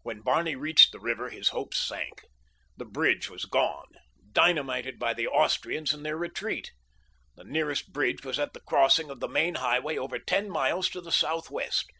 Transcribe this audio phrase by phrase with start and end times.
[0.00, 2.24] When Barney reached the river his hopes sank.
[2.78, 6.72] The bridge was gone—dynamited by the Austrians in their retreat.
[7.36, 11.02] The nearest bridge was at the crossing of the main highway over ten miles to
[11.02, 11.90] the southwest.